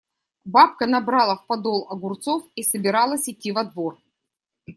Бабка 0.45 0.87
набрала 0.87 1.35
в 1.35 1.45
подол 1.45 1.85
огурцов 1.91 2.43
и 2.55 2.63
собиралась 2.63 3.29
идти 3.29 3.51
во 3.51 3.63
двор. 3.65 3.99